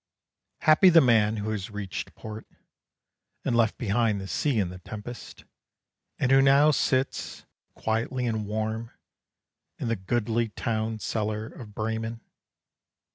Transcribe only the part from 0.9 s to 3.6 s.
man who has reached port, And